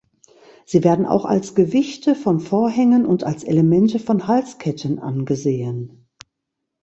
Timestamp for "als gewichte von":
1.25-2.39